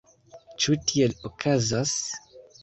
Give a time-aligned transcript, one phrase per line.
[0.63, 1.95] Ĉu tiel okazas?